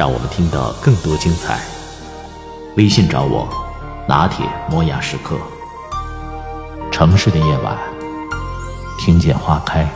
[0.00, 1.60] 让我们听到更多精彩。
[2.78, 3.46] 微信找我，
[4.08, 5.36] 拿铁磨牙时刻。
[6.90, 7.76] 城市的夜晚，
[8.98, 9.86] 听见花开。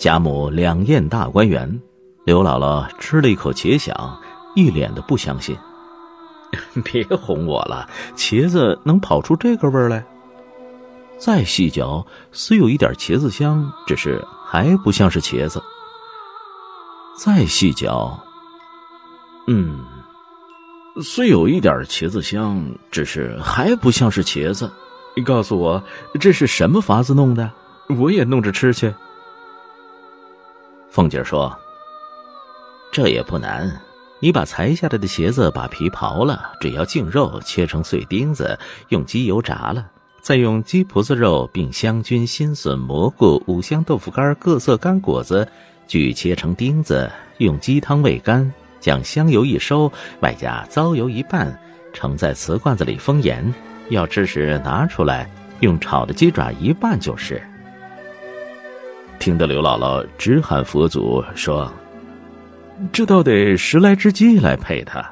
[0.00, 1.78] 贾母两宴大观园，
[2.24, 4.18] 刘姥姥吃了一口茄想，
[4.56, 5.54] 一脸的不相信。
[6.82, 10.02] 别哄我了，茄子能跑出这个味儿来？
[11.18, 15.62] 再细嚼，虽有一点茄子香，只是还不像是茄子。
[17.14, 18.18] 再细嚼，
[19.48, 19.84] 嗯，
[21.02, 22.58] 虽有一点茄子香，
[22.90, 24.72] 只是还不像是茄子。
[25.14, 25.82] 你告诉我，
[26.18, 27.50] 这是什么法子弄的？
[27.98, 28.94] 我也弄着吃去。
[30.90, 31.56] 凤姐说
[32.90, 33.80] ：“这也不难，
[34.18, 39.86] 你把裁下来的茄子把皮刨了，只要净肉切成碎丁子，用鸡油炸了，
[40.20, 45.46] 再用鸡脯子肉并香菌、新笋、蘑菇、五香豆腐干、各色干果子，
[45.86, 51.56] 俱切成丁子，用鸡汤煨干，将香油一收，外加糟油一拌，
[51.92, 53.54] 盛在瓷罐子里封严。
[53.90, 55.30] 要吃时拿出来，
[55.60, 57.40] 用炒的鸡爪一拌就是。”
[59.20, 61.70] 听得刘姥姥直喊佛祖，说
[62.90, 65.04] ：“这倒得十来只鸡来配它。”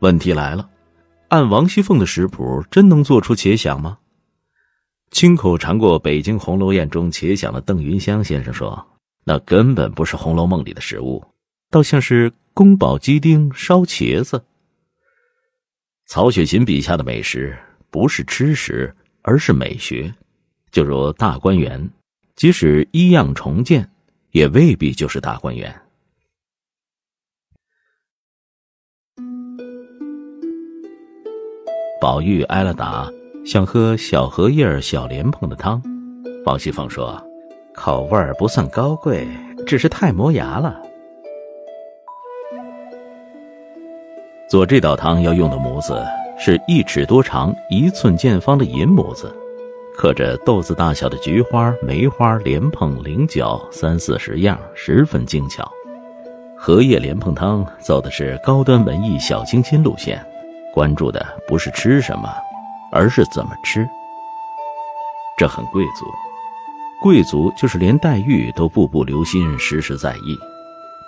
[0.00, 0.66] 问题来了，
[1.28, 3.98] 按王熙凤的食谱，真能做出茄鲞吗？
[5.10, 8.82] 亲口尝过北京红楼宴中茄鲞的邓云香先生说
[9.22, 11.22] ：“那根本不是《红楼梦》里的食物，
[11.70, 14.42] 倒像是宫保鸡丁烧茄子。”
[16.08, 17.54] 曹雪芹笔下的美食，
[17.90, 20.10] 不是吃食，而是美学。
[20.76, 21.88] 就如大观园，
[22.34, 23.88] 即使一样重建，
[24.32, 25.74] 也未必就是大观园。
[31.98, 33.10] 宝玉挨了打，
[33.46, 35.82] 想喝小荷叶、小莲蓬的汤。
[36.44, 37.26] 王熙凤说
[37.72, 39.26] ：“口味儿不算高贵，
[39.66, 40.78] 只是太磨牙了。”
[44.46, 46.04] 做这道汤要用的模子
[46.38, 49.34] 是一尺多长、一寸见方的银模子。
[49.96, 55.66] 刻着豆子大小的菊花、梅花、莲蓬、菱角三四十样，十分精巧。
[56.54, 60.22] 荷叶莲蓬汤走的是高端文艺小清新路线，
[60.74, 62.28] 关注的不是吃什么，
[62.92, 63.88] 而是怎么吃。
[65.38, 66.04] 这很贵族，
[67.00, 70.38] 贵族就是连黛玉都步步留心，时时在意。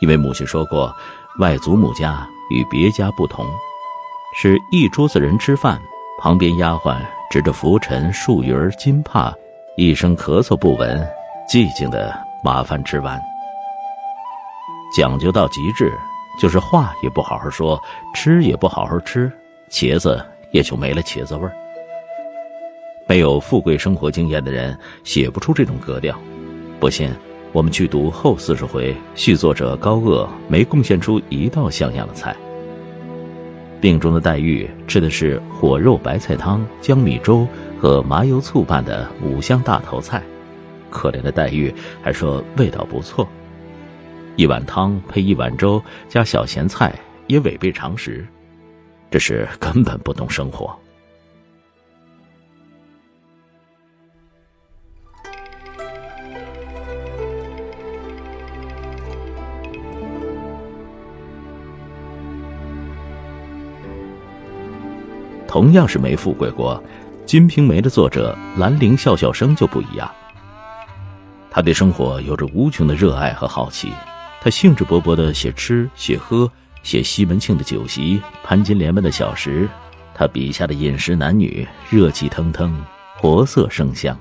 [0.00, 0.94] 因为母亲说过，
[1.38, 3.44] 外祖母家与别家不同，
[4.34, 5.78] 是一桌子人吃饭，
[6.18, 6.96] 旁边丫鬟。
[7.30, 9.32] 指着浮尘、树鱼儿、金帕，
[9.76, 11.00] 一声咳嗽不闻，
[11.48, 13.16] 寂静的把饭吃完。
[14.96, 15.92] 讲究到极致，
[16.40, 17.80] 就是话也不好好说，
[18.12, 19.30] 吃也不好好吃，
[19.70, 20.20] 茄子
[20.50, 21.52] 也就没了茄子味儿。
[23.06, 26.18] 没有富贵生活经验的人写不出这种格调。
[26.80, 27.14] 不信，
[27.52, 32.34] 我们去读后四十回，续作者高鹗没贡献出一道像样的菜。
[33.80, 37.46] 病中的黛玉吃的是火肉白菜汤、江米粥
[37.78, 40.22] 和麻油醋拌的五香大头菜，
[40.90, 43.26] 可怜的黛玉还说味道不错。
[44.36, 46.94] 一碗汤配一碗粥加小咸菜
[47.26, 48.26] 也违背常识，
[49.10, 50.78] 这是根本不懂生活。
[65.50, 66.80] 同样是没富贵过，
[67.24, 70.08] 《金瓶梅》的作者兰陵笑笑生就不一样。
[71.50, 73.92] 他对生活有着无穷的热爱和好奇，
[74.40, 76.48] 他兴致勃勃地写吃、写喝、
[76.84, 79.68] 写西门庆的酒席、潘金莲们的小食，
[80.14, 82.80] 他笔下的饮食男女热气腾腾、
[83.16, 84.16] 活色生香。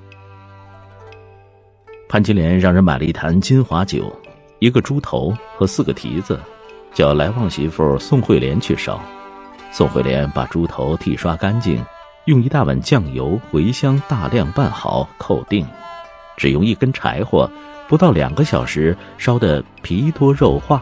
[2.07, 4.11] 潘金莲让人买了一坛金华酒，
[4.57, 6.39] 一个猪头和四个蹄子，
[6.91, 8.99] 叫来旺媳妇宋惠莲去烧。
[9.71, 11.83] 宋惠莲把猪头剃刷干净，
[12.25, 15.65] 用一大碗酱油、茴香大量拌好，扣定。
[16.35, 17.49] 只用一根柴火，
[17.87, 20.81] 不到两个小时烧得皮多肉化，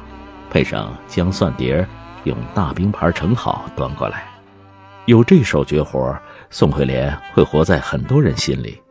[0.50, 1.88] 配上姜蒜碟儿，
[2.24, 4.24] 用大冰盘盛好，端过来。
[5.06, 6.18] 有这手绝活，
[6.50, 8.82] 宋惠莲会活在很多人心里。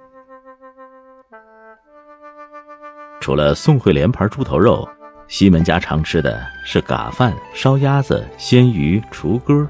[3.21, 4.89] 除了宋惠莲牌猪头肉，
[5.29, 9.69] 西门家常吃的是嘎饭、烧鸭子、鲜鱼、雏鸽，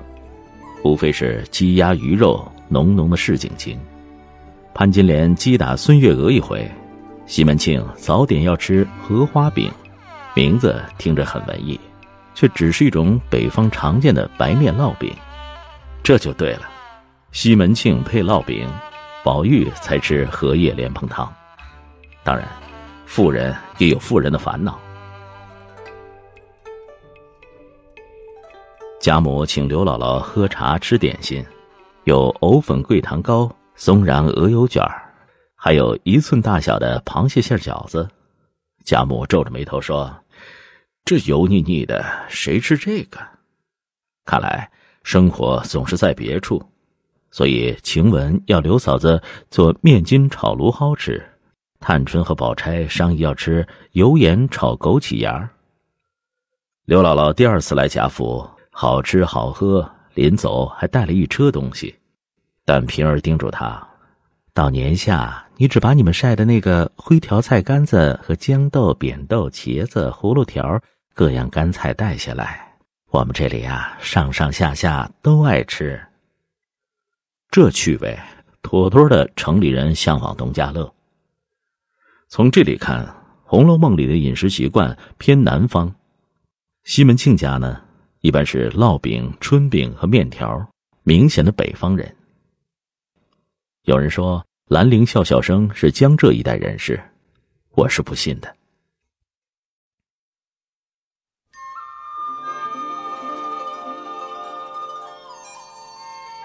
[0.87, 3.79] 无非是鸡鸭鱼肉，浓浓的市井情。
[4.73, 6.69] 潘金莲击打孙月娥一回。
[7.27, 9.69] 西门庆早点要吃荷花饼，
[10.33, 11.79] 名字听着很文艺，
[12.37, 15.13] 却只是一种北方常见的白面烙饼。
[16.05, 16.63] 这就对了，
[17.33, 18.69] 西门庆配烙饼，
[19.25, 21.29] 宝玉才吃荷叶莲蓬汤。
[22.23, 22.47] 当然，
[23.07, 24.79] 富人也有富人的烦恼。
[29.07, 31.47] 贾母请刘姥姥喝茶吃点心，
[32.07, 34.83] 有藕粉桂糖糕、松瓤鹅油卷。
[35.55, 38.09] 还有一寸大小的螃蟹馅饺子，
[38.83, 40.13] 贾母皱着眉头说
[41.07, 43.21] ：“这油腻腻的，谁吃这个？”
[44.27, 44.69] 看来
[45.05, 46.61] 生活总是在别处，
[47.31, 51.25] 所以晴雯要刘嫂子做面筋炒芦蒿吃，
[51.79, 55.49] 探春和宝钗商议要吃油盐炒枸杞芽。
[56.87, 58.45] 刘姥姥第二次来贾府，
[58.79, 61.95] 好吃好喝，临走还带了一车东西，
[62.63, 63.83] 但平儿叮嘱他。
[64.53, 70.79] 到年下，你只把你们晒的那个灰条菜干子和豇豆、扁豆、茄子、葫芦条
[71.15, 72.71] 各样干菜带下来。
[73.07, 75.99] 我们这里啊，上上下下都爱吃。
[77.51, 78.15] 这趣味，
[78.61, 80.93] 妥妥的城里人向往农家乐。
[82.29, 83.03] 从这里看，
[83.43, 85.95] 《红楼梦》里的饮食习惯偏南方，
[86.85, 87.81] 西门庆家呢，
[88.27, 90.69] 一般是烙饼、春饼和面条，
[91.05, 92.13] 明显的北方人。
[93.85, 97.01] 有人说兰陵笑笑生是江浙一带人士，
[97.77, 98.53] 我是不信的。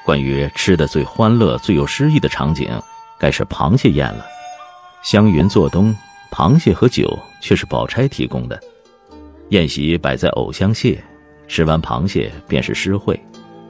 [0.06, 2.70] 关于吃的最欢乐、最有诗意的场景，
[3.18, 4.24] 该是螃蟹宴了。
[5.02, 5.96] 湘云做东，
[6.32, 8.62] 螃蟹和酒却是宝钗提供的。
[9.50, 11.02] 宴席摆在藕香榭，
[11.52, 13.20] 吃完螃蟹便是诗会。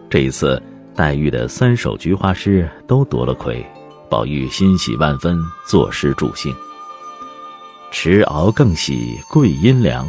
[0.08, 0.62] 这一次。
[0.94, 3.66] 黛玉的三首菊花诗都夺了魁，
[4.10, 6.54] 宝玉欣喜万分，作诗助兴。
[7.92, 10.06] 迟熬更喜桂阴凉，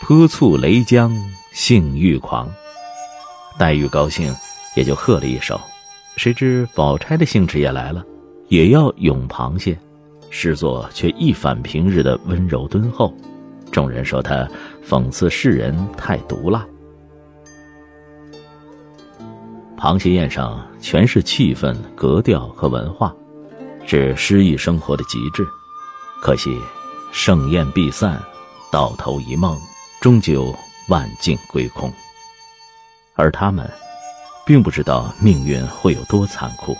[0.00, 1.12] 泼醋雷浆
[1.52, 2.48] 性欲狂。
[3.58, 4.32] 黛玉高兴，
[4.76, 5.60] 也就喝了一首。
[6.16, 8.06] 谁知宝钗的兴致也来了，
[8.46, 9.76] 也要咏螃蟹，
[10.30, 13.12] 诗作却一反平日的温柔敦厚。
[13.72, 14.48] 众人说他
[14.88, 16.64] 讽刺世人太毒辣。
[19.82, 23.12] 螃蟹宴上全是气氛、格调和文化，
[23.84, 25.44] 是诗意生活的极致。
[26.20, 26.56] 可惜
[27.10, 28.16] 盛宴必散，
[28.70, 29.58] 到头一梦，
[30.00, 30.54] 终究
[30.88, 31.92] 万境归空。
[33.16, 33.68] 而他们，
[34.46, 36.76] 并不知道命运会有多残酷。